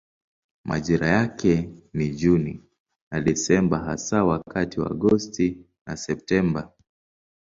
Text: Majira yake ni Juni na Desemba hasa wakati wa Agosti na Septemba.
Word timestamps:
Majira 0.65 1.07
yake 1.07 1.69
ni 1.93 2.09
Juni 2.09 2.63
na 3.11 3.21
Desemba 3.21 3.79
hasa 3.79 4.23
wakati 4.23 4.79
wa 4.79 4.91
Agosti 4.91 5.65
na 5.85 5.97
Septemba. 5.97 6.71